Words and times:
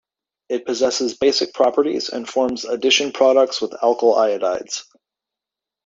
It 0.49 0.65
possesses 0.65 1.13
basic 1.13 1.53
properties 1.53 2.09
and 2.09 2.27
forms 2.27 2.65
addition 2.65 3.11
products 3.11 3.61
with 3.61 3.69
alkyl 3.83 4.17
iodides. 4.17 4.81